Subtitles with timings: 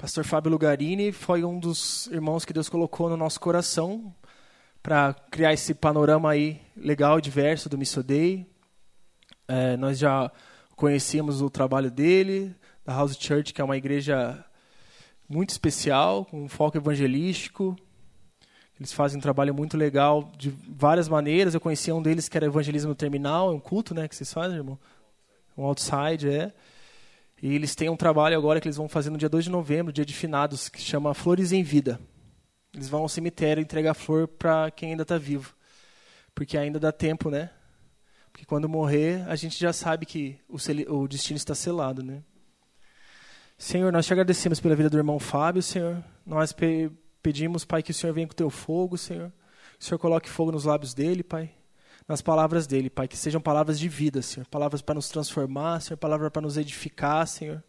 [0.00, 4.14] Pastor Fábio Lugarini foi um dos irmãos que Deus colocou no nosso coração
[4.82, 8.46] para criar esse panorama aí legal e diverso do Misso Day.
[9.46, 10.32] É, nós já
[10.74, 14.42] conhecíamos o trabalho dele, da House Church, que é uma igreja
[15.28, 17.76] muito especial, com um foco evangelístico.
[18.78, 21.52] Eles fazem um trabalho muito legal de várias maneiras.
[21.52, 24.56] Eu conhecia um deles que era evangelismo terminal, é um culto, né, que vocês fazem,
[24.56, 24.78] irmão?
[25.58, 26.54] Um outside, é.
[27.42, 29.92] E eles têm um trabalho agora que eles vão fazer no dia 2 de novembro,
[29.92, 31.98] dia de finados, que chama Flores em Vida.
[32.74, 35.54] Eles vão ao cemitério entregar flor para quem ainda está vivo.
[36.34, 37.50] Porque ainda dá tempo, né?
[38.30, 40.56] Porque quando morrer, a gente já sabe que o,
[40.94, 42.22] o destino está selado, né?
[43.58, 46.02] Senhor, nós te agradecemos pela vida do irmão Fábio, Senhor.
[46.24, 46.90] Nós pe
[47.22, 49.30] pedimos, Pai, que o Senhor venha com o teu fogo, Senhor.
[49.78, 51.50] Que o Senhor coloque fogo nos lábios dele, Pai.
[52.10, 53.06] Nas palavras dele, Pai.
[53.06, 54.44] Que sejam palavras de vida, Senhor.
[54.48, 55.96] Palavras para nos transformar, Senhor.
[55.96, 57.62] Palavras para nos edificar, Senhor.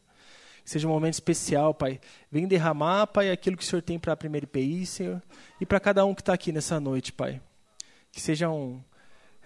[0.63, 2.02] Que seja um momento especial, Pai.
[2.32, 5.21] Vem derramar, Pai, aquilo que o Senhor tem para a primeira IPI, Senhor.
[5.60, 7.40] E para cada um que está aqui nessa noite, Pai.
[8.12, 8.84] Que sejam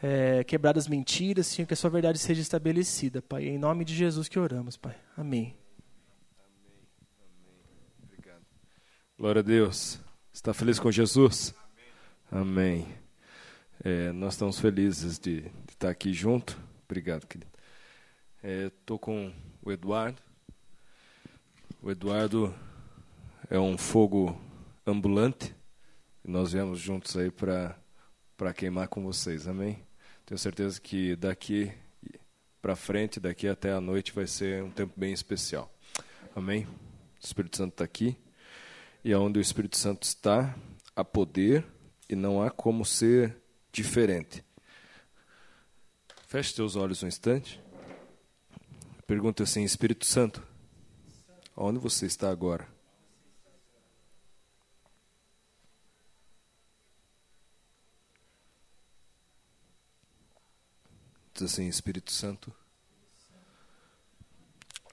[0.02, 1.67] é, quebradas mentiras, Senhor.
[1.67, 3.50] Que a sua verdade seja estabelecida, Pai.
[3.50, 4.95] Em nome de Jesus que oramos, Pai.
[5.17, 5.58] Amém.
[9.20, 10.00] Glória a Deus.
[10.31, 11.53] Está feliz com Jesus?
[12.31, 12.77] Amém.
[12.80, 13.05] Amém.
[13.88, 16.59] É, nós estamos felizes de, de, estar aqui junto.
[16.86, 17.52] Obrigado, querido.
[18.42, 20.19] Estou é, com o Eduardo.
[21.83, 22.52] O Eduardo
[23.47, 24.42] é um fogo
[24.88, 25.55] ambulante.
[26.23, 27.77] Nós viemos juntos aí para
[28.55, 29.47] queimar com vocês.
[29.47, 29.86] Amém.
[30.25, 31.72] Tenho certeza que daqui
[32.64, 35.72] para frente, daqui até a noite, vai ser um tempo bem especial.
[36.36, 36.66] Amém.
[36.66, 38.17] O Espírito Santo está aqui.
[39.03, 40.58] E onde o Espírito Santo está,
[40.95, 41.64] há poder
[42.09, 43.45] e não há como ser
[43.81, 44.44] diferente.
[46.28, 47.62] Feche teus olhos um instante.
[49.06, 50.42] Pergunta assim: Espírito Santo,
[51.56, 52.67] onde você está agora?
[61.33, 62.54] Diz assim: Espírito Santo,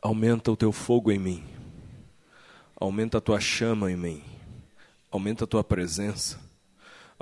[0.00, 1.62] aumenta o teu fogo em mim
[2.82, 4.24] aumenta a tua chama em mim,
[5.08, 6.40] aumenta a tua presença,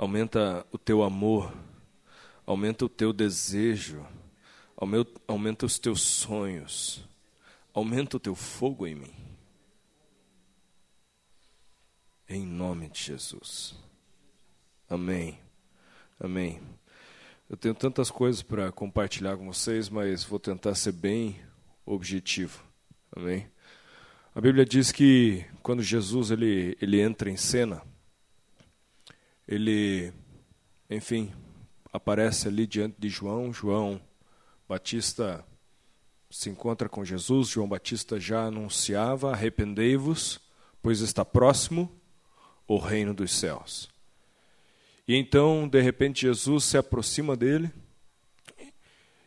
[0.01, 1.53] aumenta o teu amor,
[2.43, 4.03] aumenta o teu desejo,
[5.27, 7.07] aumenta os teus sonhos,
[7.71, 9.13] aumenta o teu fogo em mim.
[12.27, 13.75] Em nome de Jesus.
[14.89, 15.37] Amém.
[16.19, 16.59] Amém.
[17.47, 21.39] Eu tenho tantas coisas para compartilhar com vocês, mas vou tentar ser bem
[21.85, 22.63] objetivo.
[23.15, 23.47] Amém.
[24.33, 27.83] A Bíblia diz que quando Jesus ele, ele entra em cena,
[29.51, 30.13] ele,
[30.89, 31.33] enfim,
[31.91, 33.51] aparece ali diante de João.
[33.51, 34.01] João
[34.67, 35.45] Batista
[36.29, 37.49] se encontra com Jesus.
[37.49, 40.39] João Batista já anunciava: arrependei-vos,
[40.81, 41.91] pois está próximo
[42.65, 43.89] o reino dos céus.
[45.05, 47.69] E então, de repente, Jesus se aproxima dele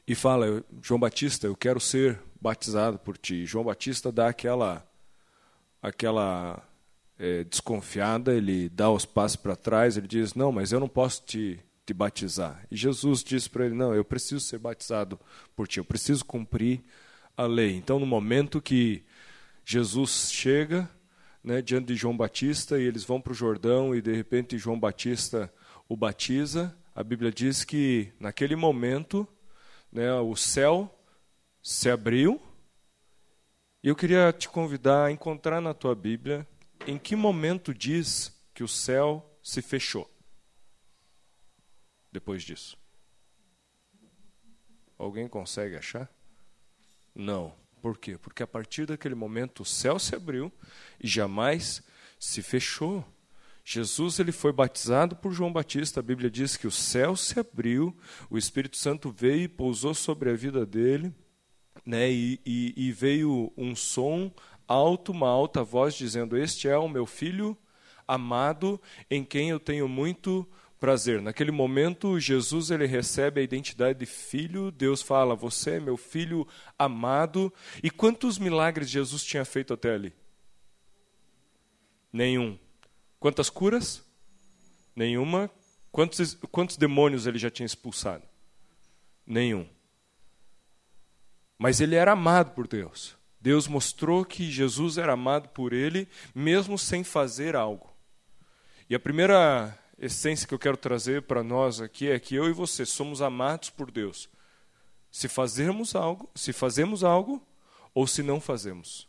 [0.09, 3.45] e fala: João Batista, eu quero ser batizado por ti.
[3.45, 4.89] João Batista dá aquela
[5.83, 6.67] aquela
[7.19, 11.23] é, desconfiada, ele dá os passos para trás, ele diz: Não, mas eu não posso
[11.25, 12.67] te, te batizar.
[12.71, 15.19] E Jesus diz para ele: Não, eu preciso ser batizado
[15.55, 16.83] por ti, eu preciso cumprir
[17.37, 17.77] a lei.
[17.77, 19.05] Então, no momento que
[19.65, 20.89] Jesus chega
[21.43, 24.79] né, diante de João Batista e eles vão para o Jordão e de repente João
[24.79, 25.53] Batista
[25.89, 29.29] o batiza, a Bíblia diz que naquele momento
[29.93, 30.99] né, o céu
[31.63, 32.41] se abriu
[33.83, 36.47] e eu queria te convidar a encontrar na tua Bíblia
[36.87, 40.11] em que momento diz que o céu se fechou.
[42.13, 42.77] Depois disso.
[44.99, 46.09] Alguém consegue achar?
[47.15, 47.55] Não.
[47.81, 48.17] Por quê?
[48.17, 50.53] Porque a partir daquele momento o céu se abriu
[51.01, 51.83] e jamais
[52.19, 53.05] se fechou.
[53.65, 56.01] Jesus ele foi batizado por João Batista.
[56.01, 57.97] A Bíblia diz que o céu se abriu,
[58.31, 61.13] o Espírito Santo veio e pousou sobre a vida dele
[61.85, 62.11] né?
[62.11, 64.33] E, e, e, veio um som
[64.69, 67.57] alto, uma alta voz dizendo: Este é o meu filho
[68.07, 68.81] amado,
[69.11, 70.47] em quem eu tenho muito
[70.79, 71.23] prazer.
[71.23, 74.71] Naquele momento, Jesus ele recebe a identidade de filho.
[74.71, 76.47] Deus fala: Você é meu filho
[76.79, 77.53] amado.
[77.83, 80.15] E quantos milagres Jesus tinha feito até ali?
[82.13, 82.59] Nenhum.
[83.19, 84.05] Quantas curas?
[84.95, 85.51] Nenhuma.
[85.91, 88.25] Quantos, quantos demônios ele já tinha expulsado?
[89.27, 89.67] Nenhum.
[91.59, 93.17] Mas ele era amado por Deus.
[93.45, 97.93] Deus mostrou que Jesus era amado por ele, mesmo sem fazer algo.
[98.89, 102.55] E a primeira essência que eu quero trazer para nós aqui é que eu e
[102.55, 104.31] você somos amados por Deus.
[105.11, 107.47] Se fazemos algo, se fazemos algo
[107.93, 109.07] ou se não fazemos.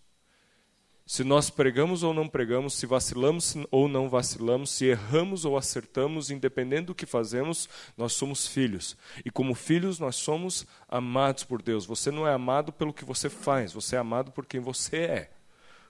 [1.08, 6.32] Se nós pregamos ou não pregamos, se vacilamos ou não vacilamos, se erramos ou acertamos,
[6.32, 8.98] independente do que fazemos, nós somos filhos.
[9.24, 11.86] E como filhos, nós somos amados por Deus.
[11.86, 15.32] Você não é amado pelo que você faz, você é amado por quem você é.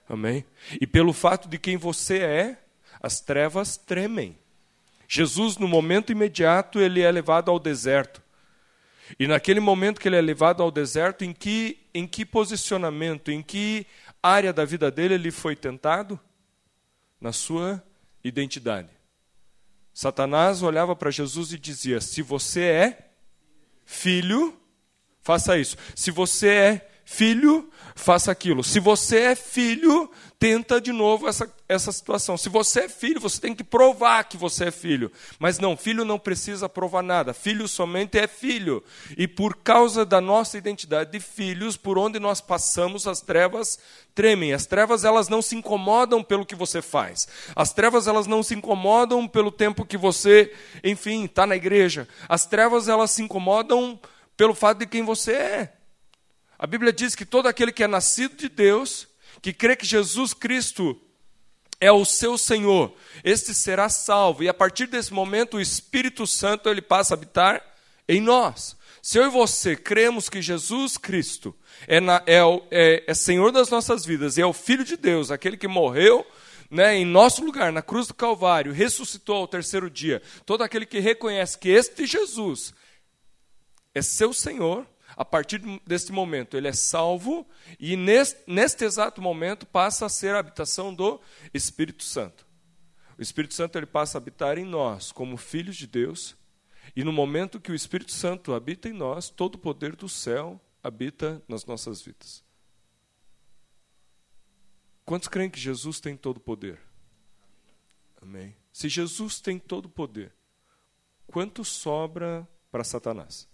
[0.06, 0.44] Amém?
[0.78, 2.58] E pelo fato de quem você é,
[3.00, 4.38] as trevas tremem.
[5.08, 8.20] Jesus, no momento imediato, ele é levado ao deserto.
[9.18, 13.40] E naquele momento que ele é levado ao deserto, em que, em que posicionamento, em
[13.40, 13.86] que
[14.26, 16.18] área da vida dele ele foi tentado?
[17.20, 17.82] Na sua
[18.22, 18.90] identidade.
[19.92, 23.10] Satanás olhava para Jesus e dizia: Se você é
[23.84, 24.54] filho,
[25.22, 25.76] faça isso.
[25.94, 28.64] Se você é filho, faça aquilo.
[28.64, 30.10] Se você é filho,
[30.40, 32.36] tenta de novo essa, essa situação.
[32.36, 35.10] Se você é filho, você tem que provar que você é filho.
[35.38, 37.32] Mas não, filho não precisa provar nada.
[37.32, 38.82] Filho somente é filho.
[39.16, 43.78] E por causa da nossa identidade de filhos, por onde nós passamos, as trevas
[44.12, 44.52] tremem.
[44.52, 47.28] As trevas, elas não se incomodam pelo que você faz.
[47.54, 52.08] As trevas, elas não se incomodam pelo tempo que você, enfim, está na igreja.
[52.28, 53.98] As trevas, elas se incomodam
[54.36, 55.72] pelo fato de quem você é.
[56.58, 59.08] A Bíblia diz que todo aquele que é nascido de Deus,
[59.42, 61.00] que crê que Jesus Cristo
[61.80, 64.42] é o seu Senhor, este será salvo.
[64.42, 67.62] E a partir desse momento, o Espírito Santo ele passa a habitar
[68.08, 68.76] em nós.
[69.02, 71.54] Se eu e você cremos que Jesus Cristo
[71.86, 75.30] é, na, é, é, é Senhor das nossas vidas e é o Filho de Deus,
[75.30, 76.26] aquele que morreu
[76.70, 80.98] né, em nosso lugar, na cruz do Calvário, ressuscitou ao terceiro dia, todo aquele que
[80.98, 82.74] reconhece que este Jesus
[83.94, 84.86] é seu Senhor,
[85.16, 87.48] a partir deste momento ele é salvo
[87.80, 91.18] e neste, neste exato momento passa a ser a habitação do
[91.54, 92.46] Espírito Santo.
[93.18, 96.36] O Espírito Santo ele passa a habitar em nós como filhos de Deus,
[96.94, 100.60] e no momento que o Espírito Santo habita em nós, todo o poder do céu
[100.82, 102.44] habita nas nossas vidas.
[105.04, 106.78] Quantos creem que Jesus tem todo o poder?
[108.20, 108.54] Amém.
[108.72, 110.34] Se Jesus tem todo o poder,
[111.26, 113.48] quanto sobra para Satanás?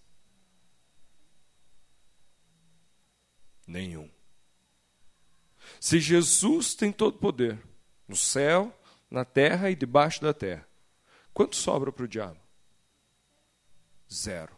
[3.66, 4.10] Nenhum.
[5.80, 7.60] Se Jesus tem todo poder,
[8.06, 8.76] no céu,
[9.10, 10.66] na terra e debaixo da terra,
[11.32, 12.40] quanto sobra para o diabo?
[14.12, 14.56] Zero.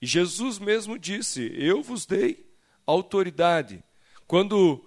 [0.00, 2.46] E Jesus mesmo disse: Eu vos dei
[2.86, 3.82] autoridade.
[4.26, 4.84] Quando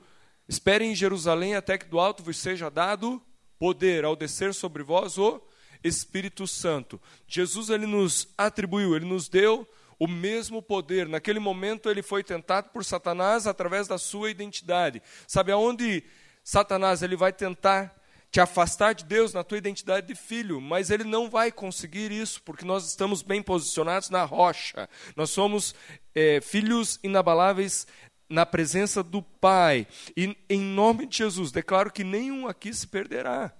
[0.48, 3.22] esperem em Jerusalém até que do alto vos seja dado
[3.58, 5.42] poder ao descer sobre vós o
[5.84, 7.00] Espírito Santo.
[7.28, 9.68] Jesus ele nos atribuiu, ele nos deu
[10.00, 11.08] o mesmo poder.
[11.08, 15.02] Naquele momento ele foi tentado por Satanás através da sua identidade.
[15.28, 16.04] Sabe aonde
[16.44, 17.96] Satanás ele vai tentar
[18.32, 22.42] te afastar de Deus na tua identidade de filho, mas ele não vai conseguir isso,
[22.44, 24.88] porque nós estamos bem posicionados na rocha.
[25.16, 25.74] Nós somos
[26.14, 27.88] é, filhos inabaláveis
[28.30, 29.88] na presença do Pai.
[30.16, 33.52] E em nome de Jesus, declaro que nenhum aqui se perderá.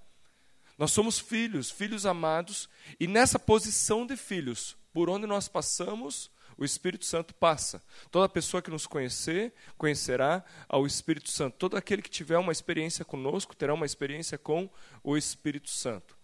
[0.78, 6.64] Nós somos filhos, filhos amados, e nessa posição de filhos, por onde nós passamos, o
[6.64, 7.82] Espírito Santo passa.
[8.10, 11.56] Toda pessoa que nos conhecer, conhecerá ao Espírito Santo.
[11.56, 14.68] Todo aquele que tiver uma experiência conosco, terá uma experiência com
[15.02, 16.18] o Espírito Santo.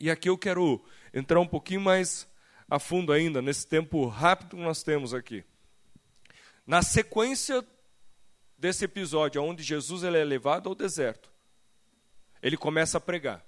[0.00, 2.28] E aqui eu quero entrar um pouquinho mais
[2.68, 5.44] a fundo ainda, nesse tempo rápido que nós temos aqui.
[6.66, 7.64] Na sequência
[8.58, 11.32] desse episódio, onde Jesus ele é levado ao deserto,
[12.42, 13.44] ele começa a pregar.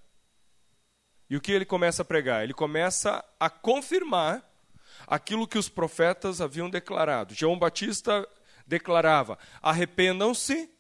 [1.29, 2.43] E o que ele começa a pregar?
[2.43, 4.50] Ele começa a confirmar
[5.11, 7.35] aquilo que os profetas haviam declarado.
[7.35, 8.27] João Batista
[8.65, 10.71] declarava: arrependam-se,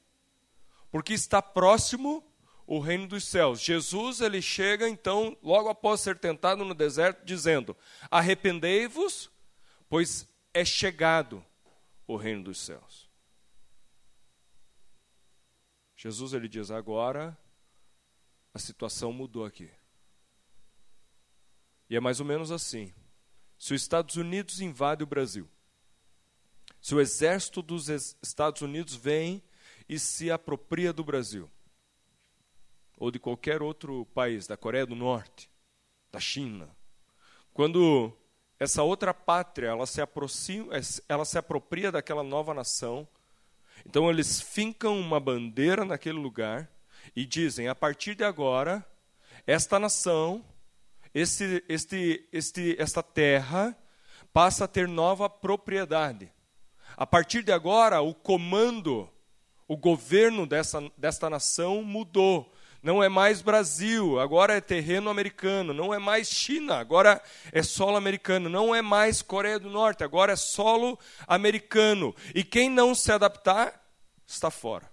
[0.92, 2.24] porque está próximo
[2.64, 3.60] o reino dos céus.
[3.60, 7.76] Jesus ele chega então, logo após ser tentado no deserto, dizendo:
[8.08, 9.28] arrependei-vos,
[9.88, 11.44] pois é chegado
[12.06, 13.10] o reino dos céus.
[15.96, 17.36] Jesus ele diz: agora
[18.54, 19.68] a situação mudou aqui.
[21.88, 22.94] E é mais ou menos assim.
[23.60, 25.46] Se os Estados Unidos invade o Brasil,
[26.80, 27.90] se o exército dos
[28.22, 29.42] Estados Unidos vem
[29.86, 31.46] e se apropria do Brasil,
[32.96, 35.50] ou de qualquer outro país, da Coreia do Norte,
[36.10, 36.74] da China,
[37.52, 38.16] quando
[38.58, 40.72] essa outra pátria ela se aproxima,
[41.06, 43.06] ela se apropria daquela nova nação,
[43.84, 46.66] então eles fincam uma bandeira naquele lugar
[47.14, 48.82] e dizem: a partir de agora,
[49.46, 50.42] esta nação
[51.14, 53.76] este, este, este, esta terra
[54.32, 56.32] passa a ter nova propriedade.
[56.96, 59.08] A partir de agora, o comando,
[59.66, 62.52] o governo dessa, desta nação mudou.
[62.82, 65.74] Não é mais Brasil, agora é terreno americano.
[65.74, 68.48] Não é mais China, agora é solo americano.
[68.48, 72.14] Não é mais Coreia do Norte, agora é solo americano.
[72.34, 73.80] E quem não se adaptar,
[74.26, 74.90] está fora.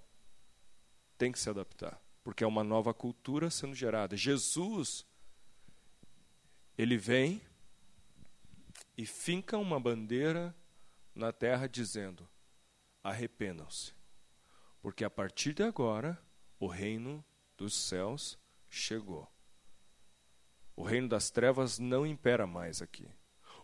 [1.18, 4.18] tem que se adaptar, porque é uma nova cultura sendo gerada.
[4.18, 5.06] Jesus,
[6.78, 7.42] ele vem
[8.98, 10.56] e finca uma bandeira
[11.16, 12.28] na terra dizendo:
[13.04, 13.94] arrependam-se,
[14.82, 16.22] porque a partir de agora
[16.60, 17.24] o reino
[17.58, 18.38] dos céus
[18.70, 19.28] chegou.
[20.76, 23.08] O reino das trevas não impera mais aqui.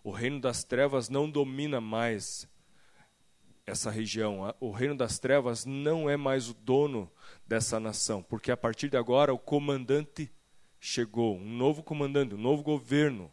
[0.04, 2.48] O reino das trevas não domina mais
[3.66, 4.54] essa região.
[4.60, 7.12] O reino das trevas não é mais o dono
[7.46, 10.32] dessa nação, porque a partir de agora o comandante
[10.86, 13.32] chegou, um novo comandante, um novo governo,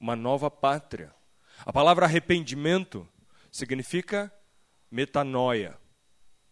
[0.00, 1.14] uma nova pátria.
[1.58, 3.06] A palavra arrependimento
[3.52, 4.32] significa
[4.90, 5.76] metanoia,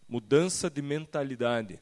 [0.07, 1.81] mudança de mentalidade,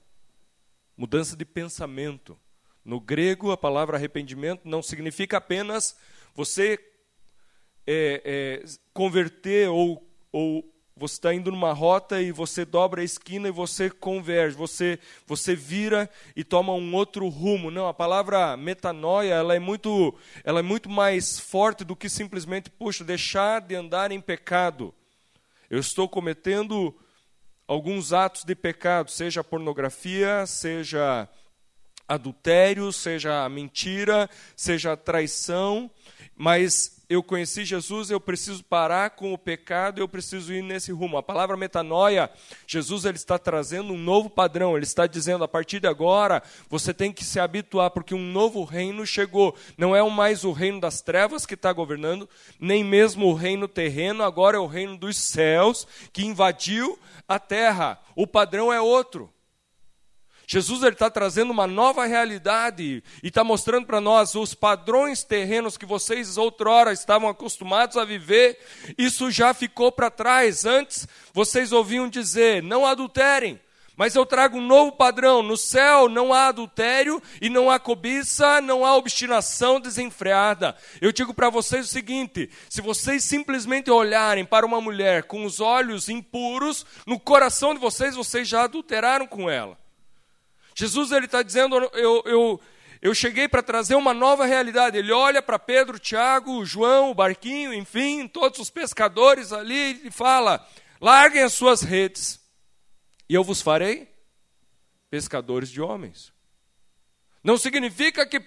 [0.96, 2.39] mudança de pensamento.
[2.86, 5.98] No grego, a palavra arrependimento não significa apenas
[6.34, 6.79] você
[7.86, 13.48] é, é, converter ou, ou você está indo numa rota e você dobra a esquina
[13.48, 17.72] e você converge, você, você vira e toma um outro rumo.
[17.72, 22.70] Não, a palavra metanoia ela é, muito, ela é muito mais forte do que simplesmente,
[22.70, 24.94] puxa, deixar de andar em pecado.
[25.70, 26.96] Eu estou cometendo
[27.68, 31.28] alguns atos de pecado, seja pornografia, seja
[32.08, 35.90] adultério, seja mentira, seja traição,
[36.36, 41.17] mas eu conheci Jesus, eu preciso parar com o pecado, eu preciso ir nesse rumo.
[41.17, 42.29] A palavra metanoia,
[42.65, 46.93] Jesus ele está trazendo um novo padrão, ele está dizendo a partir de agora você
[46.93, 49.55] tem que se habituar, porque um novo reino chegou.
[49.77, 52.29] Não é mais o reino das trevas que está governando,
[52.60, 58.00] nem mesmo o reino terreno, agora é o reino dos céus que invadiu a terra.
[58.15, 59.33] O padrão é outro.
[60.48, 65.86] Jesus está trazendo uma nova realidade e está mostrando para nós os padrões terrenos que
[65.86, 68.60] vocês outrora estavam acostumados a viver,
[68.98, 70.66] isso já ficou para trás.
[70.66, 73.60] Antes vocês ouviam dizer: não adulterem.
[73.96, 75.44] Mas eu trago um novo padrão.
[75.44, 80.76] No céu não há adultério e não há cobiça, não há obstinação desenfreada.
[81.00, 85.60] Eu digo para vocês o seguinte: se vocês simplesmente olharem para uma mulher com os
[85.60, 89.83] olhos impuros, no coração de vocês, vocês já adulteraram com ela.
[90.75, 92.62] Jesus ele está dizendo, eu, eu,
[93.01, 94.98] eu cheguei para trazer uma nova realidade.
[94.98, 100.65] Ele olha para Pedro, Tiago, João, o barquinho, enfim, todos os pescadores ali e fala:
[101.01, 102.39] larguem as suas redes
[103.27, 104.08] e eu vos farei
[105.10, 106.34] pescadores de homens.
[107.44, 108.40] Não significa que,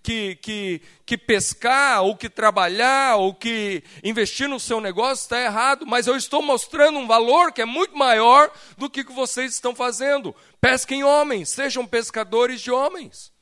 [0.00, 5.84] que, que, que, pescar, ou que trabalhar, ou que investir no seu negócio está errado,
[5.84, 8.48] mas eu estou mostrando um valor que é muito maior
[8.78, 10.34] do que, que vocês estão fazendo.
[10.60, 13.32] Pesquem homens, sejam pescadores de homens.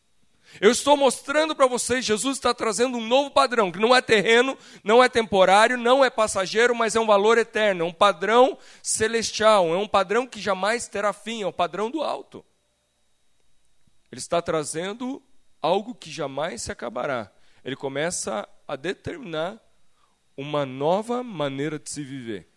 [0.58, 4.56] Eu estou mostrando para vocês, Jesus está trazendo um novo padrão, que não é terreno,
[4.82, 9.66] não é temporário, não é passageiro, mas é um valor eterno, é um padrão celestial,
[9.74, 12.42] é um padrão que jamais terá fim, é o padrão do alto.
[14.14, 15.20] Ele está trazendo
[15.60, 17.32] algo que jamais se acabará.
[17.64, 19.60] Ele começa a determinar
[20.36, 22.48] uma nova maneira de se viver.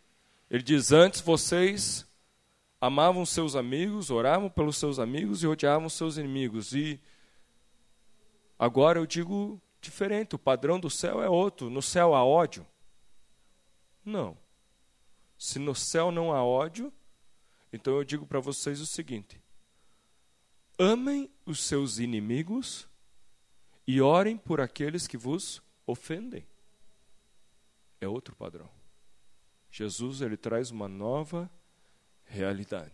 [0.52, 2.06] Ele diz: Antes vocês
[2.80, 6.74] amavam seus amigos, oravam pelos seus amigos e odiavam seus inimigos.
[6.74, 7.02] E
[8.60, 11.72] agora eu digo diferente: o padrão do céu é outro.
[11.72, 12.68] No céu há ódio?
[14.06, 14.38] Não.
[15.40, 16.94] Se no céu não há ódio,
[17.74, 19.42] então eu digo para vocês o seguinte:
[20.80, 22.88] Amem os seus inimigos
[23.88, 26.46] e orem por aqueles que vos ofendem.
[28.00, 28.70] É outro padrão.
[29.72, 31.50] Jesus ele traz uma nova
[32.26, 32.94] realidade.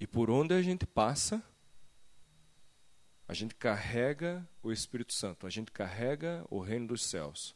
[0.00, 1.42] E por onde a gente passa,
[3.26, 7.54] a gente carrega o Espírito Santo, a gente carrega o reino dos céus.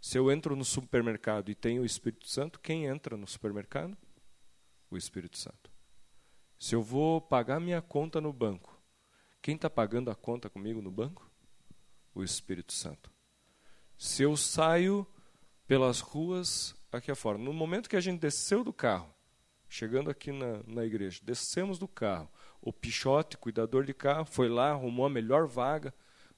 [0.00, 3.96] Se eu entro no supermercado e tenho o Espírito Santo, quem entra no supermercado?
[4.90, 5.71] O Espírito Santo.
[6.62, 8.80] Se eu vou pagar minha conta no banco,
[9.42, 11.28] quem está pagando a conta comigo no banco?
[12.14, 13.10] O Espírito Santo.
[13.98, 15.04] Se eu saio
[15.66, 19.12] pelas ruas aqui afora, no momento que a gente desceu do carro,
[19.68, 24.70] chegando aqui na, na igreja, descemos do carro, o Pichote, cuidador de carro, foi lá,
[24.70, 25.92] arrumou a melhor vaga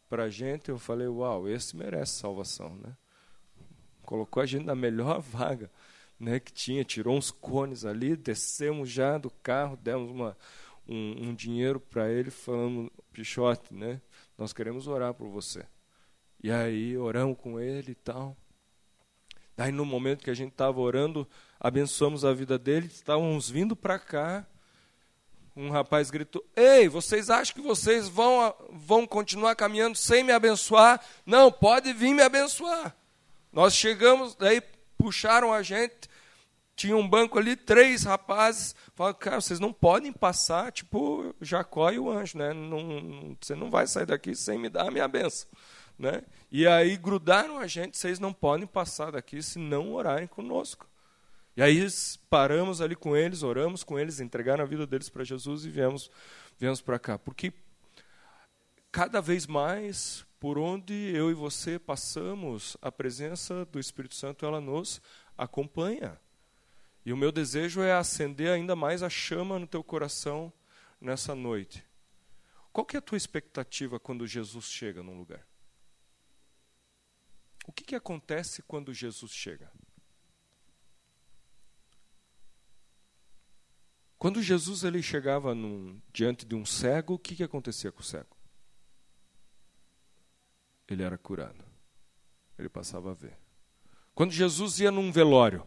[0.08, 0.70] para a gente.
[0.70, 2.96] Eu falei, uau, esse merece salvação, né?
[4.00, 5.70] Colocou a gente na melhor vaga
[6.18, 10.36] né, que tinha, tirou uns cones ali, descemos já do carro, demos uma,
[10.88, 14.00] um, um dinheiro para ele, falando, Pichote, né,
[14.36, 15.66] nós queremos orar por você.
[16.42, 18.36] E aí oramos com ele e tal.
[19.56, 21.28] Daí no momento que a gente estava orando,
[21.60, 24.46] abençoamos a vida dele, estávamos vindo para cá,
[25.56, 31.00] um rapaz gritou: Ei, vocês acham que vocês vão, vão continuar caminhando sem me abençoar?
[31.24, 32.94] Não, pode vir me abençoar.
[33.52, 34.60] Nós chegamos, daí
[35.04, 36.08] puxaram a gente
[36.74, 38.74] Tinha um banco ali, três rapazes.
[38.94, 42.52] Falaram, cara, vocês não podem passar, tipo Jacó e o anjo, né?
[42.52, 45.48] Não, você não vai sair daqui sem me dar a minha benção.
[45.96, 46.22] Né?
[46.50, 50.88] E aí grudaram a gente, vocês não podem passar daqui se não orarem conosco.
[51.56, 51.86] E aí
[52.28, 56.10] paramos ali com eles, oramos com eles, entregaram a vida deles para Jesus e viemos,
[56.58, 57.16] viemos para cá.
[57.16, 57.52] Porque
[58.90, 64.60] cada vez mais, por onde eu e você passamos, a presença do Espírito Santo ela
[64.60, 65.00] nos
[65.38, 66.20] acompanha.
[67.02, 70.52] E o meu desejo é acender ainda mais a chama no teu coração
[71.00, 71.82] nessa noite.
[72.74, 75.48] Qual que é a tua expectativa quando Jesus chega num lugar?
[77.66, 79.72] O que, que acontece quando Jesus chega?
[84.18, 88.04] Quando Jesus ele chegava num, diante de um cego, o que, que acontecia com o
[88.04, 88.33] cego?
[90.88, 91.64] Ele era curado.
[92.58, 93.36] Ele passava a ver.
[94.14, 95.66] Quando Jesus ia num velório,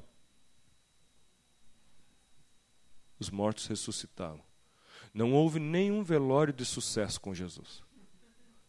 [3.20, 4.46] os mortos ressuscitavam.
[5.14, 7.84] Não houve nenhum velório de sucesso com Jesus.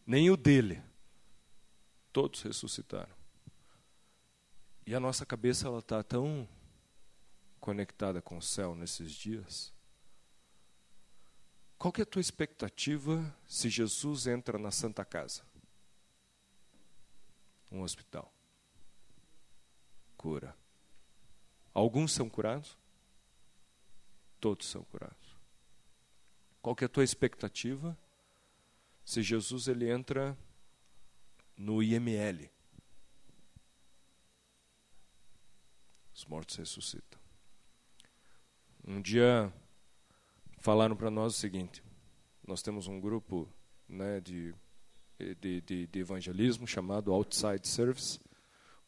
[0.07, 0.83] Nem o dele.
[2.13, 3.15] Todos ressuscitaram.
[4.87, 6.49] E a nossa cabeça ela está tão
[7.61, 9.73] conectada com o céu nesses dias.
[11.77, 15.43] Qual que é a tua expectativa se Jesus entra na Santa Casa?
[17.71, 18.33] Um hospital.
[20.17, 20.57] Cura.
[21.75, 22.77] Alguns são curados?
[24.41, 25.37] todos são curados.
[26.63, 27.97] Qual que é a tua expectativa
[29.05, 30.37] se Jesus ele entra
[31.57, 32.51] no IML?
[36.15, 37.19] Os mortos ressuscitam.
[38.85, 39.53] Um dia
[40.59, 41.83] falaram para nós o seguinte:
[42.47, 43.49] nós temos um grupo
[43.89, 44.55] né, de,
[45.19, 48.21] de, de, de evangelismo chamado Outside Service,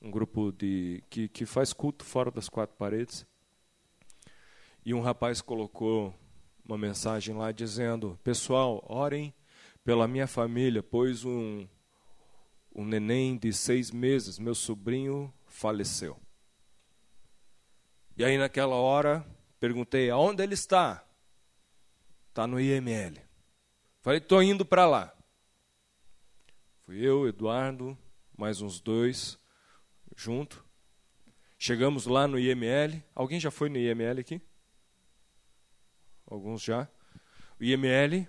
[0.01, 3.27] um grupo de, que, que faz culto fora das quatro paredes.
[4.85, 6.15] E um rapaz colocou
[6.65, 9.35] uma mensagem lá dizendo: Pessoal, orem
[9.85, 11.67] pela minha família, pois um,
[12.75, 16.17] um neném de seis meses, meu sobrinho, faleceu.
[18.17, 19.27] E aí, naquela hora,
[19.59, 21.05] perguntei: aonde ele está?
[22.29, 23.21] Está no IML.
[24.01, 25.20] Falei: estou indo para lá.
[26.91, 27.97] Fui eu, Eduardo,
[28.37, 29.39] mais uns dois,
[30.17, 30.67] junto.
[31.57, 33.01] Chegamos lá no IML.
[33.15, 34.43] Alguém já foi no IML aqui?
[36.27, 36.89] alguns já.
[37.61, 38.27] O IML,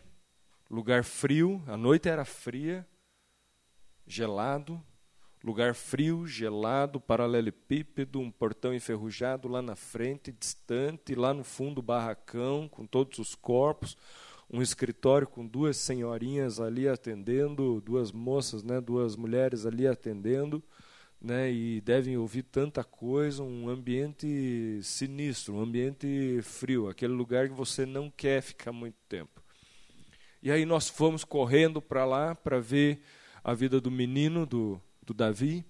[0.69, 2.87] lugar frio, a noite era fria,
[4.05, 4.79] gelado,
[5.43, 12.69] lugar frio, gelado, paralelepípedo, um portão enferrujado lá na frente, distante, lá no fundo barracão,
[12.69, 13.97] com todos os corpos,
[14.51, 20.61] um escritório com duas senhorinhas ali atendendo, duas moças, né, duas mulheres ali atendendo,
[21.21, 27.55] né, e devem ouvir tanta coisa, um ambiente sinistro, um ambiente frio, aquele lugar que
[27.55, 29.41] você não quer ficar muito tempo.
[30.43, 33.01] E aí nós fomos correndo para lá para ver
[33.43, 35.63] a vida do menino, do, do Davi.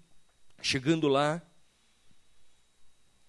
[0.61, 1.41] Chegando lá,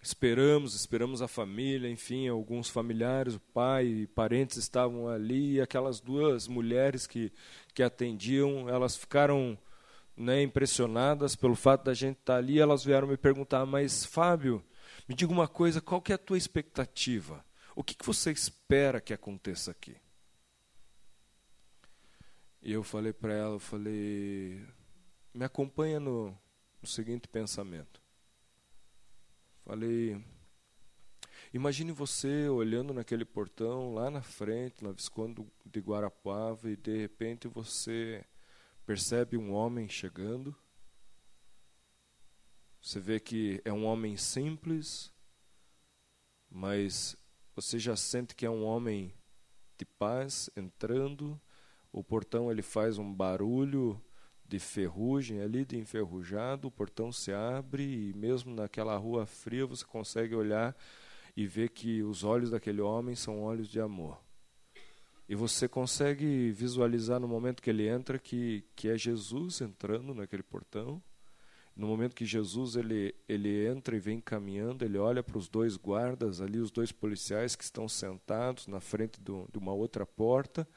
[0.03, 6.01] esperamos, esperamos a família, enfim, alguns familiares, o pai e parentes estavam ali, e aquelas
[6.01, 7.33] duas mulheres que,
[7.73, 9.57] que atendiam, elas ficaram
[10.17, 14.63] né, impressionadas pelo fato da gente estar tá ali, elas vieram me perguntar, mas Fábio,
[15.09, 17.45] me diga uma coisa, qual que é a tua expectativa?
[17.77, 19.97] O que, que você espera que aconteça aqui?
[22.61, 24.65] E eu falei para ela, eu falei,
[25.33, 26.37] me acompanha no,
[26.81, 28.02] no seguinte pensamento.
[29.65, 30.23] Falei,
[31.55, 37.47] imagine você olhando naquele portão lá na frente, na Visconde de Guarapava, e de repente
[37.47, 38.25] você
[38.85, 40.55] percebe um homem chegando.
[42.81, 45.13] Você vê que é um homem simples,
[46.51, 47.17] mas
[47.55, 49.15] você já sente que é um homem
[49.79, 51.41] de paz entrando.
[51.93, 54.03] O portão ele faz um barulho
[54.53, 56.69] de ferrugem ali, de enferrujado.
[56.69, 60.77] O portão se abre e mesmo naquela rua fria você consegue olhar
[61.35, 64.21] e ver que os olhos daquele homem são olhos de amor.
[65.27, 70.43] E você consegue visualizar no momento que ele entra que, que é Jesus entrando naquele
[70.43, 71.03] portão.
[71.75, 75.79] No momento que Jesus ele, ele entra e vem caminhando, ele olha para os dois
[75.79, 80.69] guardas ali, os dois policiais que estão sentados na frente do, de uma outra porta.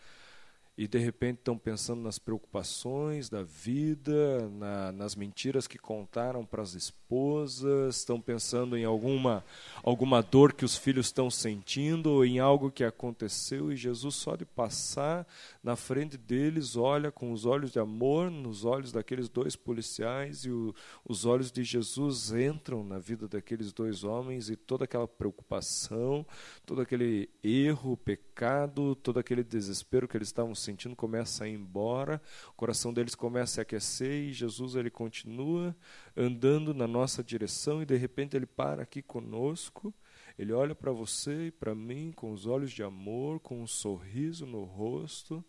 [0.77, 6.61] E de repente estão pensando nas preocupações da vida, na, nas mentiras que contaram para
[6.61, 9.43] as esposas, estão pensando em alguma,
[9.81, 14.35] alguma dor que os filhos estão sentindo, ou em algo que aconteceu, e Jesus só
[14.35, 15.25] de passar
[15.63, 20.51] na frente deles, olha com os olhos de amor nos olhos daqueles dois policiais, e
[20.51, 20.75] o,
[21.07, 26.25] os olhos de Jesus entram na vida daqueles dois homens, e toda aquela preocupação,
[26.65, 32.21] todo aquele erro, pecado, todo aquele desespero que eles estavam sentindo começa a ir embora,
[32.49, 35.75] o coração deles começa a aquecer e Jesus ele continua
[36.15, 39.93] andando na nossa direção e de repente ele para aqui conosco.
[40.38, 44.45] Ele olha para você e para mim com os olhos de amor, com um sorriso
[44.45, 45.43] no rosto.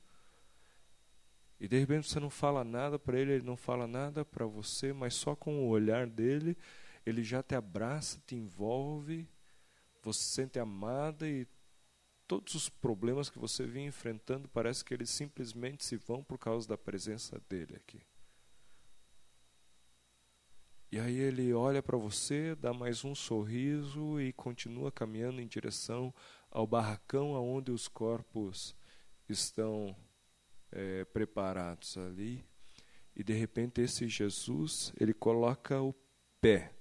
[1.58, 4.92] E de repente você não fala nada para ele, ele não fala nada para você,
[4.92, 6.56] mas só com o olhar dele,
[7.04, 9.26] ele já te abraça, te envolve,
[10.02, 11.46] você se sente amada e
[12.26, 16.66] todos os problemas que você vinha enfrentando, parece que eles simplesmente se vão por causa
[16.68, 18.02] da presença dele aqui.
[20.90, 26.14] E aí ele olha para você, dá mais um sorriso e continua caminhando em direção
[26.50, 28.74] ao barracão aonde os corpos
[29.28, 29.94] estão
[30.70, 32.44] é, preparados ali.
[33.14, 35.94] E de repente esse Jesus, ele coloca o
[36.40, 36.72] pé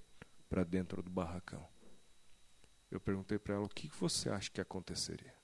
[0.48, 1.66] para dentro do barracão.
[2.90, 5.35] Eu perguntei para ela o que você acha que aconteceria.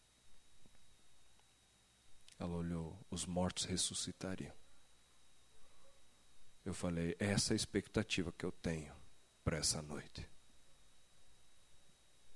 [2.43, 4.53] Ela olhou, os mortos ressuscitariam.
[6.65, 8.93] Eu falei, essa é a expectativa que eu tenho
[9.45, 10.29] para essa noite.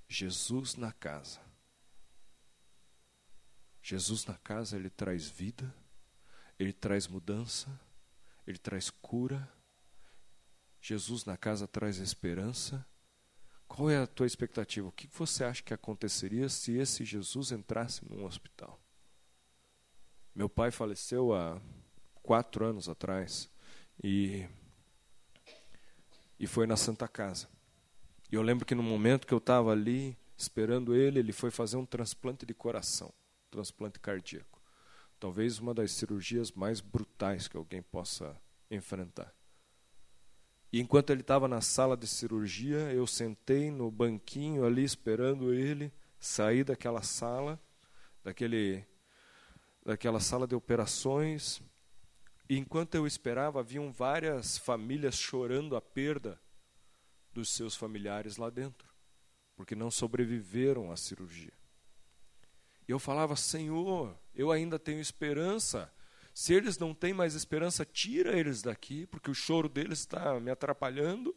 [0.07, 1.41] Jesus na casa.
[3.81, 5.75] Jesus na casa, ele traz vida,
[6.57, 7.67] ele traz mudança,
[8.47, 9.51] ele traz cura.
[10.79, 12.87] Jesus na casa traz esperança.
[13.67, 14.87] Qual é a tua expectativa?
[14.87, 18.86] O que você acha que aconteceria se esse Jesus entrasse num hospital?
[20.37, 21.59] Meu pai faleceu há
[22.21, 23.49] quatro anos atrás
[24.03, 24.47] e,
[26.39, 27.49] e foi na Santa Casa.
[28.31, 31.75] E eu lembro que no momento que eu estava ali esperando ele, ele foi fazer
[31.77, 33.11] um transplante de coração,
[33.49, 34.61] transplante cardíaco.
[35.19, 39.33] Talvez uma das cirurgias mais brutais que alguém possa enfrentar.
[40.71, 45.91] E enquanto ele estava na sala de cirurgia, eu sentei no banquinho ali esperando ele
[46.19, 47.59] sair daquela sala,
[48.23, 48.85] daquele
[49.87, 51.61] daquela sala de operações.
[52.49, 56.37] E enquanto eu esperava, haviam várias famílias chorando a perda
[57.31, 58.93] dos seus familiares lá dentro,
[59.55, 61.53] porque não sobreviveram à cirurgia.
[62.85, 65.91] E eu falava: Senhor, eu ainda tenho esperança.
[66.33, 70.51] Se eles não têm mais esperança, tira eles daqui, porque o choro deles está me
[70.51, 71.33] atrapalhando.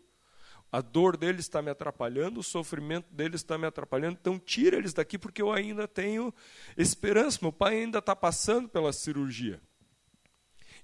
[0.73, 4.93] A dor deles está me atrapalhando, o sofrimento deles está me atrapalhando, então tira eles
[4.93, 6.33] daqui porque eu ainda tenho
[6.77, 7.41] esperança.
[7.43, 9.61] Meu pai ainda está passando pela cirurgia.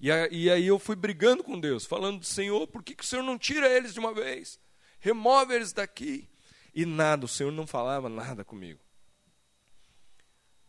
[0.00, 3.38] E, aí eu fui brigando com Deus, falando: Senhor, por que, que o Senhor não
[3.38, 4.58] tira eles de uma vez?
[4.98, 6.28] Remove eles daqui.
[6.74, 8.80] E nada, o Senhor não falava nada comigo.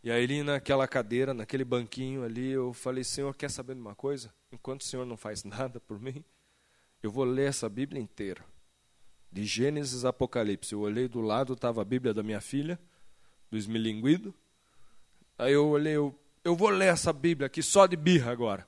[0.04, 3.96] E aí, ali naquela cadeira, naquele banquinho ali, eu falei: Senhor, quer saber de uma
[3.96, 4.32] coisa?
[4.52, 6.24] Enquanto o Senhor não faz nada por mim,
[7.02, 8.46] eu vou ler essa Bíblia inteira
[9.38, 10.74] de Gênesis Apocalipse.
[10.74, 12.80] Eu olhei do lado, estava a Bíblia da minha filha,
[13.52, 14.34] do esmilinguido.
[15.38, 18.68] Aí eu olhei, eu, eu vou ler essa Bíblia aqui só de birra agora,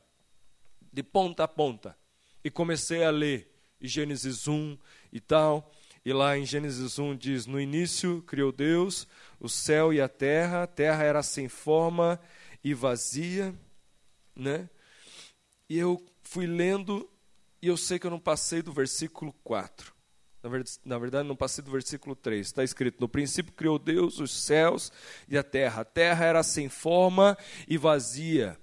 [0.93, 1.97] de ponta a ponta.
[2.43, 3.51] E comecei a ler
[3.81, 4.77] Gênesis 1
[5.11, 5.71] e tal.
[6.05, 9.07] E lá em Gênesis 1 diz: No início criou Deus
[9.39, 12.19] o céu e a terra, a terra era sem forma
[12.63, 13.55] e vazia,
[14.35, 14.69] né?
[15.67, 17.09] E eu fui lendo
[17.59, 19.97] e eu sei que eu não passei do versículo 4.
[20.85, 22.47] Na verdade, não passei do versículo 3.
[22.47, 24.91] Está escrito: No princípio criou Deus os céus
[25.27, 25.81] e a terra.
[25.81, 28.57] A terra era sem forma e vazia.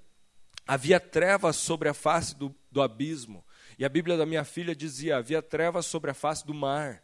[0.67, 3.45] Havia trevas sobre a face do, do abismo.
[3.79, 7.03] E a Bíblia da minha filha dizia: havia trevas sobre a face do mar.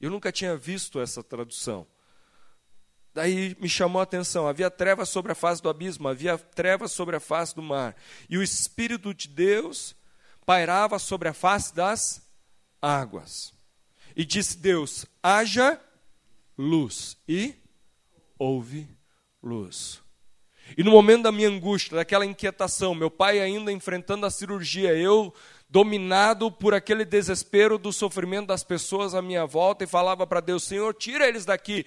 [0.00, 1.86] Eu nunca tinha visto essa tradução.
[3.12, 7.16] Daí me chamou a atenção: havia trevas sobre a face do abismo, havia trevas sobre
[7.16, 7.96] a face do mar.
[8.30, 9.96] E o Espírito de Deus
[10.44, 12.22] pairava sobre a face das
[12.80, 13.55] águas.
[14.16, 15.78] E disse Deus: haja
[16.56, 17.18] luz.
[17.28, 17.54] E
[18.38, 18.88] houve
[19.42, 20.00] luz.
[20.76, 25.32] E no momento da minha angústia, daquela inquietação, meu pai ainda enfrentando a cirurgia, eu
[25.68, 30.64] dominado por aquele desespero do sofrimento das pessoas à minha volta e falava para Deus:
[30.64, 31.84] Senhor, tira eles daqui.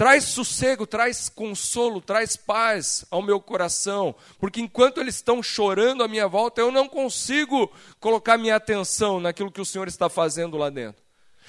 [0.00, 6.08] Traz sossego, traz consolo, traz paz ao meu coração, porque enquanto eles estão chorando à
[6.08, 10.70] minha volta, eu não consigo colocar minha atenção naquilo que o Senhor está fazendo lá
[10.70, 11.02] dentro.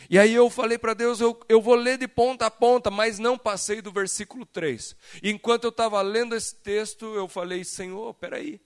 [0.09, 3.19] E aí eu falei para Deus, eu, eu vou ler de ponta a ponta, mas
[3.19, 4.97] não passei do versículo 3.
[5.23, 8.59] E enquanto eu estava lendo esse texto, eu falei, Senhor, peraí.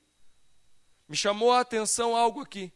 [1.08, 2.74] Me chamou a atenção algo aqui.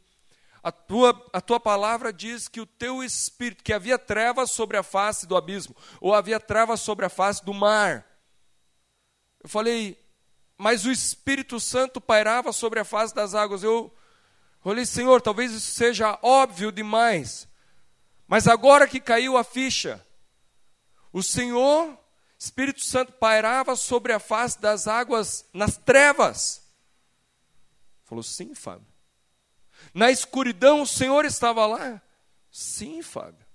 [0.62, 4.84] A tua, a tua palavra diz que o teu espírito, que havia trevas sobre a
[4.84, 8.06] face do abismo, ou havia trevas sobre a face do mar.
[9.42, 9.98] Eu falei,
[10.58, 13.64] mas o Espírito Santo pairava sobre a face das águas.
[13.64, 13.96] Eu
[14.62, 17.48] falei, Senhor, talvez isso seja óbvio demais.
[18.28, 20.06] Mas agora que caiu a ficha,
[21.14, 21.98] o Senhor,
[22.38, 26.62] Espírito Santo, pairava sobre a face das águas nas trevas.
[28.04, 28.89] Falou, sim, Fábio.
[29.94, 32.02] Na escuridão o Senhor estava lá?
[32.52, 33.46] Sim, Fábio.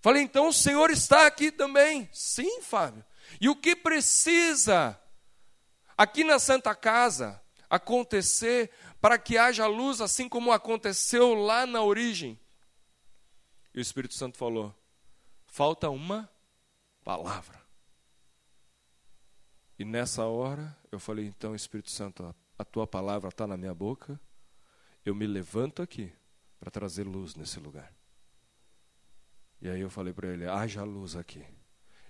[0.00, 2.08] Falei, então o Senhor está aqui também?
[2.12, 3.04] Sim, Fábio.
[3.40, 4.98] E o que precisa
[5.96, 12.38] aqui na Santa Casa acontecer para que haja luz, assim como aconteceu lá na origem?
[13.74, 14.74] E o Espírito Santo falou:
[15.46, 16.28] falta uma
[17.04, 17.60] palavra.
[19.78, 24.20] E nessa hora eu falei: então, Espírito Santo, a tua palavra está na minha boca,
[25.04, 26.12] eu me levanto aqui
[26.58, 27.92] para trazer luz nesse lugar.
[29.60, 31.44] E aí eu falei para ele: haja luz aqui.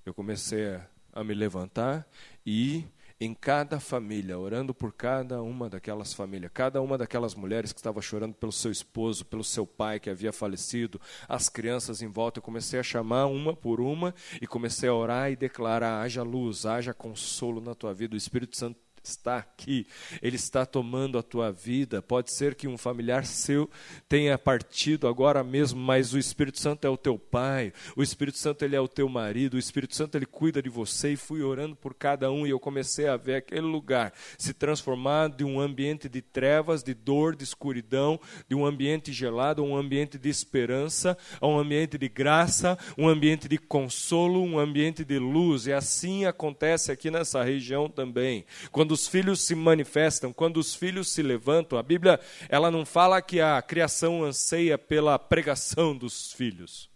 [0.05, 2.09] Eu comecei a, a me levantar
[2.45, 7.71] e ir em cada família, orando por cada uma daquelas famílias, cada uma daquelas mulheres
[7.71, 10.99] que estava chorando pelo seu esposo, pelo seu pai que havia falecido,
[11.29, 15.31] as crianças em volta, eu comecei a chamar uma por uma e comecei a orar
[15.31, 19.87] e declarar: haja luz, haja consolo na tua vida, o Espírito Santo está aqui,
[20.23, 22.03] Ele está tomando a tua vida.
[22.03, 23.69] Pode ser que um familiar seu
[24.09, 28.65] tenha partido agora mesmo, mas o Espírito Santo é o teu pai, o Espírito Santo
[28.65, 31.13] ele é o teu marido, o Espírito Santo ele cuida de você.
[31.13, 35.29] E fui orando por cada um e eu comecei a ver aquele lugar se transformar
[35.29, 40.19] de um ambiente de trevas, de dor, de escuridão, de um ambiente gelado, um ambiente
[40.19, 45.67] de esperança, a um ambiente de graça, um ambiente de consolo, um ambiente de luz.
[45.67, 48.45] E assim acontece aqui nessa região também.
[48.71, 52.85] Quando quando os filhos se manifestam, quando os filhos se levantam, a Bíblia ela não
[52.85, 56.90] fala que a criação anseia pela pregação dos filhos.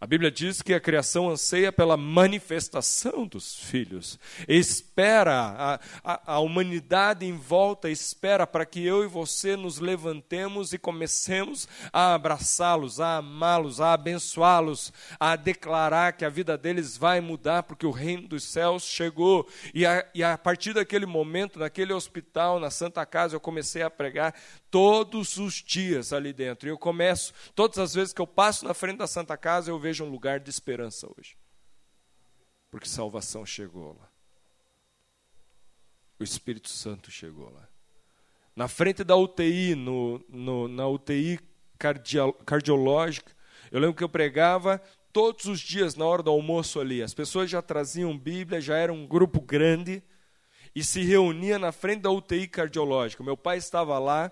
[0.00, 6.38] A Bíblia diz que a criação anseia pela manifestação dos filhos, espera, a, a, a,
[6.38, 13.00] humanidade em volta espera para que eu e você nos levantemos e comecemos a abraçá-los,
[13.00, 18.28] a amá-los, a abençoá-los, a declarar que a vida deles vai mudar porque o reino
[18.28, 19.48] dos céus chegou.
[19.74, 23.90] E a, e a partir daquele momento, naquele hospital, na Santa Casa, eu comecei a
[23.90, 24.32] pregar
[24.70, 26.68] todos os dias ali dentro.
[26.68, 29.78] E eu começo, todas as vezes que eu passo na frente da Santa Casa, eu
[29.78, 31.36] vejo um lugar de esperança hoje.
[32.70, 34.08] Porque salvação chegou lá.
[36.18, 37.68] O Espírito Santo chegou lá.
[38.54, 41.38] Na frente da UTI, no, no, na UTI
[41.78, 43.32] cardio, cardiológica,
[43.70, 47.02] eu lembro que eu pregava todos os dias na hora do almoço ali.
[47.02, 50.02] As pessoas já traziam Bíblia, já era um grupo grande
[50.74, 53.22] e se reunia na frente da UTI cardiológica.
[53.22, 54.30] Meu pai estava lá,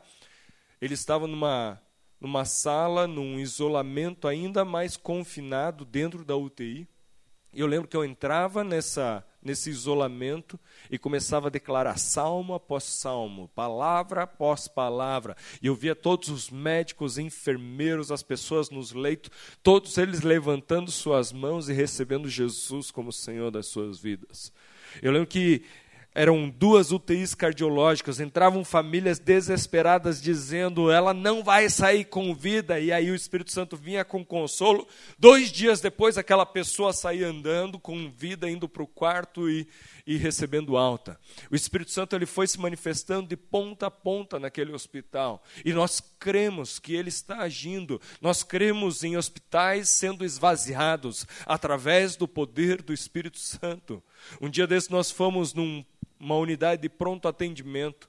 [0.81, 1.81] ele estava numa,
[2.21, 6.89] numa sala, num isolamento ainda mais confinado dentro da UTI.
[7.55, 10.61] Eu lembro que eu entrava nessa, nesse isolamento
[10.91, 15.35] e começava a declarar salmo após salmo, palavra após palavra.
[15.63, 19.31] E eu via todos os médicos, enfermeiros, as pessoas nos leitos,
[19.63, 24.53] todos eles levantando suas mãos e recebendo Jesus como Senhor das suas vidas.
[25.01, 25.63] Eu lembro que
[26.17, 32.91] eram duas UTIs cardiológicas, entravam famílias desesperadas dizendo: ela não vai sair com vida, e
[32.91, 34.89] aí o Espírito Santo vinha com consolo.
[35.19, 39.69] Dois dias depois, aquela pessoa saía andando com vida, indo para o quarto e,
[40.07, 41.21] e recebendo alta.
[41.51, 46.01] O Espírito Santo ele foi se manifestando de ponta a ponta naquele hospital, e nós
[46.19, 52.95] cremos que ele está agindo, nós cremos em hospitais sendo esvaziados através do poder do
[52.95, 54.03] Espírito Santo.
[54.41, 55.85] Um dia desse nós fomos num
[56.19, 58.09] uma unidade de pronto atendimento.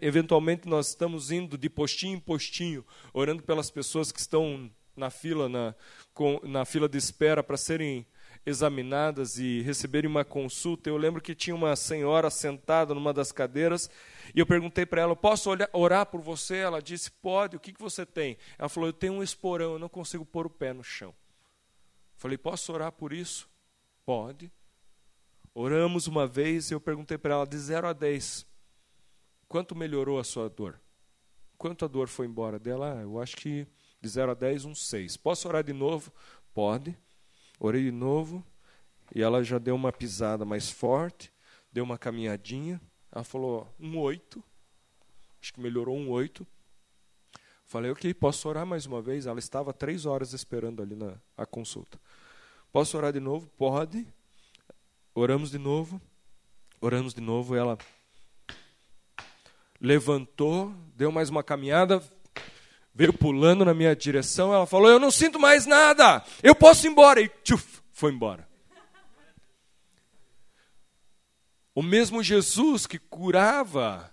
[0.00, 5.48] Eventualmente nós estamos indo de postinho em postinho, orando pelas pessoas que estão na fila,
[5.48, 5.74] na,
[6.14, 8.06] com, na fila de espera para serem
[8.44, 10.88] examinadas e receberem uma consulta.
[10.88, 13.90] Eu lembro que tinha uma senhora sentada numa das cadeiras
[14.34, 16.56] e eu perguntei para ela: Posso olhar, orar por você?
[16.56, 17.56] Ela disse: Pode.
[17.56, 18.36] O que, que você tem?
[18.58, 21.14] Ela falou: Eu tenho um esporão, eu não consigo pôr o pé no chão.
[22.16, 23.48] Falei: Posso orar por isso?
[24.04, 24.50] Pode.
[25.54, 28.46] Oramos uma vez e eu perguntei para ela, de 0 a 10,
[29.48, 30.80] quanto melhorou a sua dor?
[31.58, 32.98] Quanto a dor foi embora dela?
[32.98, 33.66] Ah, eu acho que
[34.00, 35.16] de 0 a 10, um 6.
[35.16, 36.12] Posso orar de novo?
[36.54, 36.96] Pode.
[37.58, 38.44] Orei de novo
[39.14, 41.32] e ela já deu uma pisada mais forte,
[41.70, 42.80] deu uma caminhadinha.
[43.12, 44.42] Ela falou, um 8.
[45.42, 46.46] Acho que melhorou um 8.
[47.66, 49.26] Falei, ok, posso orar mais uma vez?
[49.26, 52.00] Ela estava três horas esperando ali na a consulta.
[52.72, 53.48] Posso orar de novo?
[53.58, 54.06] Pode.
[55.14, 56.00] Oramos de novo.
[56.80, 57.56] Oramos de novo.
[57.56, 57.76] Ela
[59.80, 62.02] levantou, deu mais uma caminhada,
[62.94, 64.54] veio pulando na minha direção.
[64.54, 67.20] Ela falou: Eu não sinto mais nada, eu posso ir embora.
[67.20, 68.48] E tchuf, foi embora.
[71.74, 74.12] O mesmo Jesus que curava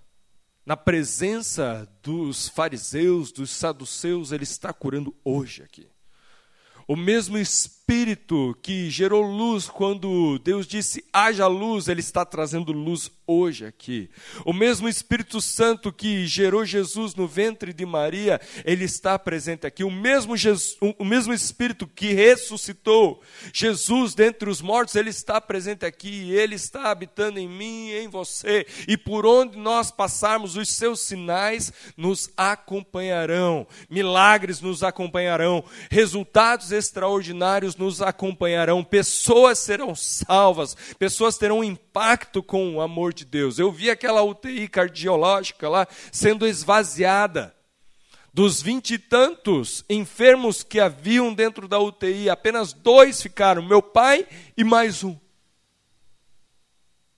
[0.65, 5.89] na presença dos fariseus, dos saduceus, ele está curando hoje aqui.
[6.88, 7.76] O mesmo Espírito
[8.62, 14.10] que gerou luz quando Deus disse haja luz, ele está trazendo luz hoje aqui.
[14.45, 19.84] O mesmo Espírito Santo que gerou Jesus no ventre de Maria, ele está presente aqui.
[19.84, 23.21] O mesmo, Jesus, o mesmo Espírito que ressuscitou
[23.54, 26.32] Jesus dentre os mortos, ele está presente aqui.
[26.32, 28.65] Ele está habitando em mim e em você.
[28.88, 33.65] E por onde nós passarmos, os seus sinais nos acompanharão.
[33.89, 35.63] Milagres nos acompanharão.
[35.89, 38.83] Resultados extraordinários nos acompanharão.
[38.83, 40.75] Pessoas serão salvas.
[40.97, 43.59] Pessoas terão impacto com o amor de Deus.
[43.59, 47.55] Eu vi aquela UTI cardiológica lá sendo esvaziada.
[48.33, 54.27] Dos vinte e tantos enfermos que haviam dentro da UTI, apenas dois ficaram, meu pai
[54.55, 55.17] e mais um.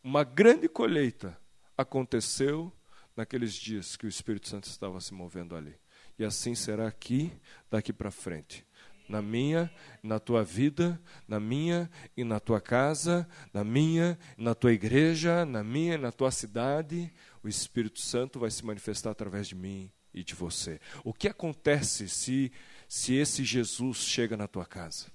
[0.01, 1.37] Uma grande colheita
[1.77, 2.71] aconteceu
[3.17, 5.75] naqueles dias que o Espírito Santo estava se movendo ali.
[6.17, 7.31] E assim será aqui,
[7.69, 8.65] daqui para frente
[9.09, 9.69] na minha,
[10.03, 15.63] na tua vida, na minha e na tua casa, na minha na tua igreja, na
[15.63, 17.11] minha e na tua cidade,
[17.43, 20.79] o Espírito Santo vai se manifestar através de mim e de você.
[21.03, 22.51] O que acontece se
[22.87, 25.07] se esse Jesus chega na tua casa?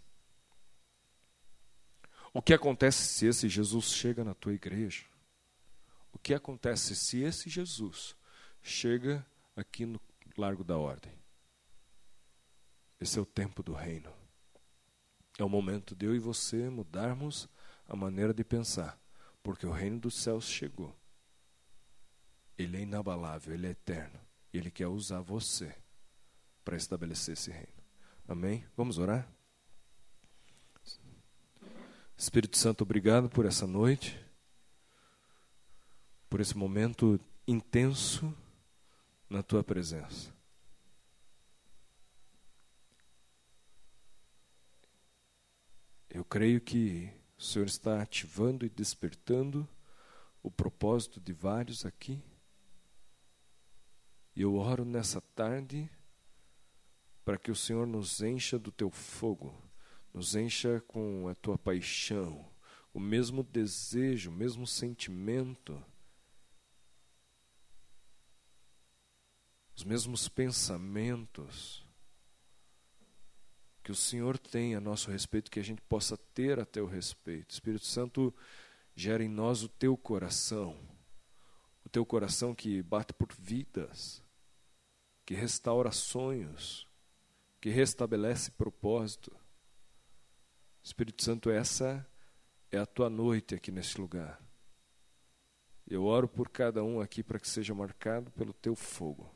[2.33, 5.05] O que acontece se esse Jesus chega na tua igreja?
[6.13, 8.17] O que acontece se esse Jesus
[8.63, 9.25] chega
[9.57, 10.01] aqui no
[10.37, 11.13] Largo da Ordem?
[13.01, 14.13] Esse é o tempo do reino.
[15.39, 17.49] É o momento de eu e você mudarmos
[17.89, 18.99] a maneira de pensar,
[19.43, 20.95] porque o reino dos céus chegou.
[22.57, 24.19] Ele é inabalável, ele é eterno,
[24.53, 25.77] e ele quer usar você
[26.65, 27.75] para estabelecer esse reino.
[28.27, 28.65] Amém?
[28.77, 29.29] Vamos orar?
[32.17, 34.19] Espírito Santo, obrigado por essa noite,
[36.31, 38.35] por esse momento intenso
[39.29, 40.34] na tua presença.
[46.15, 49.69] Eu creio que o Senhor está ativando e despertando
[50.45, 52.23] o propósito de vários aqui.
[54.37, 55.91] E eu oro nessa tarde
[57.25, 59.61] para que o Senhor nos encha do teu fogo,
[60.13, 62.49] nos encha com a tua paixão,
[62.93, 65.85] o mesmo desejo, o mesmo sentimento,
[69.75, 71.84] os mesmos pensamentos
[73.85, 77.51] que o Senhor tem a nosso respeito, que a gente possa ter a teu respeito.
[77.51, 78.35] Espírito Santo,
[78.97, 80.75] gera em nós o teu coração,
[81.85, 84.23] o teu coração que bate por vidas,
[85.27, 86.89] que restaura sonhos,
[87.61, 89.37] que restabelece propósito.
[90.83, 92.07] Espírito Santo, essa
[92.73, 94.41] é a tua noite aqui neste lugar.
[95.87, 99.31] Eu oro por cada um aqui para que seja marcado pelo teu fogo.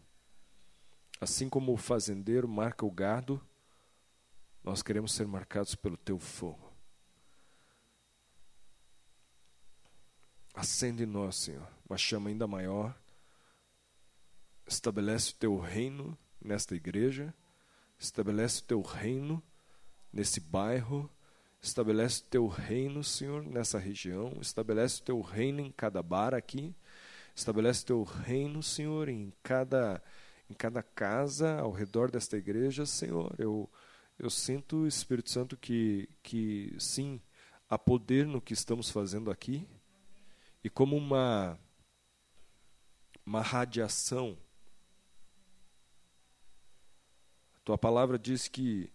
[1.20, 3.46] Assim como o fazendeiro marca o gado,
[4.68, 6.70] nós queremos ser marcados pelo teu fogo.
[10.52, 12.94] Acende em nós, Senhor, uma chama ainda maior.
[14.66, 17.32] Estabelece o teu reino nesta igreja.
[17.98, 19.42] Estabelece o teu reino
[20.12, 21.10] nesse bairro.
[21.62, 24.36] Estabelece o teu reino, Senhor, nessa região.
[24.38, 26.76] Estabelece o teu reino em cada bar aqui.
[27.34, 30.02] Estabelece o teu reino, Senhor, em cada,
[30.50, 33.34] em cada casa ao redor desta igreja, Senhor.
[33.38, 33.66] Eu
[34.18, 37.20] eu sinto, Espírito Santo, que, que sim,
[37.68, 39.68] há poder no que estamos fazendo aqui,
[40.64, 41.56] e como uma,
[43.24, 44.36] uma radiação.
[47.54, 48.90] A tua palavra diz que,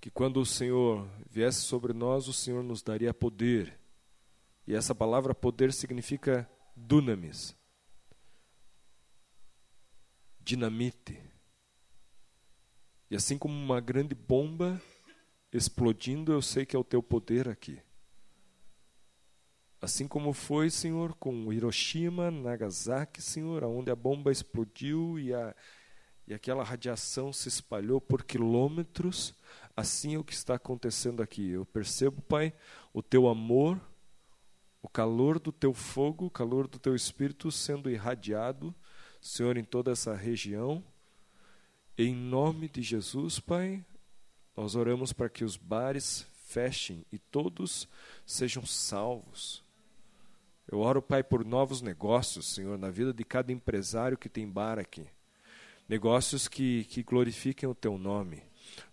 [0.00, 3.76] que quando o Senhor viesse sobre nós, o Senhor nos daria poder.
[4.68, 7.56] E essa palavra poder significa dunamis,
[10.40, 11.33] dinamite.
[13.14, 14.82] E assim como uma grande bomba
[15.52, 17.80] explodindo, eu sei que é o teu poder aqui.
[19.80, 25.54] Assim como foi, Senhor, com Hiroshima, Nagasaki, Senhor, onde a bomba explodiu e, a,
[26.26, 29.32] e aquela radiação se espalhou por quilômetros,
[29.76, 31.50] assim é o que está acontecendo aqui.
[31.50, 32.52] Eu percebo, Pai,
[32.92, 33.80] o teu amor,
[34.82, 38.74] o calor do teu fogo, o calor do teu espírito sendo irradiado,
[39.20, 40.82] Senhor, em toda essa região
[41.96, 43.84] Em nome de Jesus, Pai,
[44.56, 47.88] nós oramos para que os bares fechem e todos
[48.26, 49.62] sejam salvos.
[50.66, 54.76] Eu oro, Pai, por novos negócios, Senhor, na vida de cada empresário que tem bar
[54.76, 55.06] aqui.
[55.88, 58.42] Negócios que, que glorifiquem o Teu nome.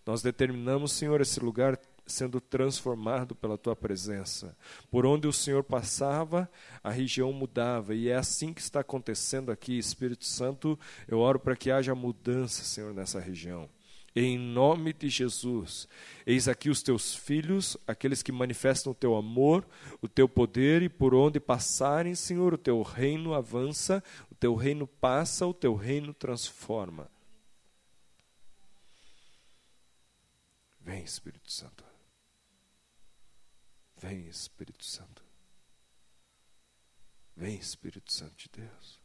[0.06, 1.76] Nós determinamos, Senhor, esse lugar
[2.06, 4.56] sendo transformado pela tua presença.
[4.90, 6.50] Por onde o Senhor passava,
[6.82, 10.78] a região mudava, e é assim que está acontecendo aqui, Espírito Santo.
[11.06, 13.68] Eu oro para que haja mudança, Senhor, nessa região.
[14.14, 15.88] Em nome de Jesus,
[16.26, 19.66] eis aqui os teus filhos, aqueles que manifestam o teu amor,
[20.02, 24.86] o teu poder, e por onde passarem, Senhor, o teu reino avança, o teu reino
[24.86, 27.10] passa, o teu reino transforma.
[30.84, 31.91] Vem, Espírito Santo.
[34.02, 35.24] Vem, Espírito Santo.
[37.36, 39.01] Vem, Espírito Santo de Deus.